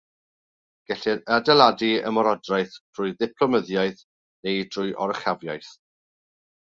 Gellir 0.91 1.19
adeiladu 1.35 1.89
ymerodraeth 2.11 2.77
drwy 2.79 3.13
ddiplomyddiaeth 3.19 4.03
neu 4.49 4.67
drwy 4.77 4.99
oruchafiaeth. 5.07 5.71